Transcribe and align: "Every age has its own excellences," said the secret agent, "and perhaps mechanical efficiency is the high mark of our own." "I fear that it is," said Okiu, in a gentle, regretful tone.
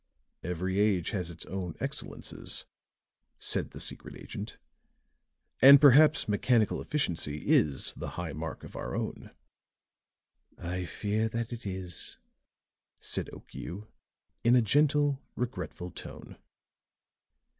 "Every 0.41 0.79
age 0.79 1.11
has 1.11 1.29
its 1.29 1.45
own 1.45 1.75
excellences," 1.79 2.65
said 3.37 3.69
the 3.69 3.79
secret 3.79 4.15
agent, 4.17 4.57
"and 5.61 5.79
perhaps 5.79 6.27
mechanical 6.27 6.81
efficiency 6.81 7.47
is 7.47 7.93
the 7.93 8.07
high 8.17 8.33
mark 8.33 8.63
of 8.63 8.75
our 8.75 8.95
own." 8.95 9.29
"I 10.57 10.85
fear 10.85 11.29
that 11.29 11.53
it 11.53 11.67
is," 11.67 12.17
said 12.99 13.29
Okiu, 13.31 13.89
in 14.43 14.55
a 14.55 14.63
gentle, 14.63 15.21
regretful 15.35 15.91
tone. 15.91 16.39